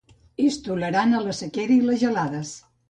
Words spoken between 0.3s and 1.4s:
És tolerant a la